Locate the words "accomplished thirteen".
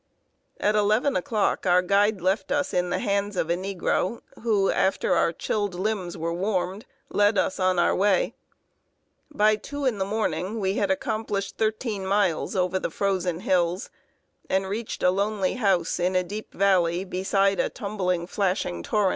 10.89-12.03